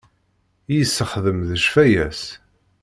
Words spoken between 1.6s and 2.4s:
ccfaya-s.